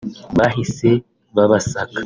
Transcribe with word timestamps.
bahise 0.37 0.89
babasaka 1.35 1.99